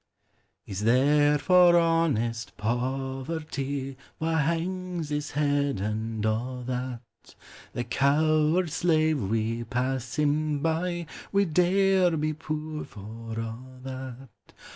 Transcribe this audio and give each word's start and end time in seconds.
Is 0.65 0.83
there 0.83 1.37
for 1.37 1.77
honest 1.77 2.57
poverty 2.57 3.97
Wha 4.17 4.37
hangs 4.37 5.09
his 5.09 5.29
head, 5.29 5.79
and 5.79 6.25
a' 6.25 6.63
that? 6.65 7.35
The 7.73 7.83
coward 7.83 8.71
slave, 8.71 9.21
we 9.21 9.63
pass 9.63 10.15
him 10.17 10.57
by; 10.57 11.05
We 11.31 11.45
dare 11.45 12.17
be 12.17 12.33
poor 12.33 12.83
for 12.83 13.39
a' 13.39 13.57
that. 13.83 14.29